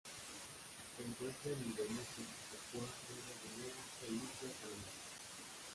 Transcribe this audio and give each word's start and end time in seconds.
Se 0.97 1.03
encuentra 1.03 1.51
en 1.51 1.61
Indonesia, 1.61 2.25
Papúa 2.49 2.89
Nueva 3.05 3.33
Guinea 3.37 3.73
e 4.09 4.13
Islas 4.15 4.53
Salomón. 4.57 4.95